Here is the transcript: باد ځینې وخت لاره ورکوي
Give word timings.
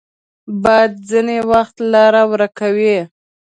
باد 0.63 0.91
ځینې 1.09 1.37
وخت 1.51 1.75
لاره 1.91 2.23
ورکوي 2.31 2.97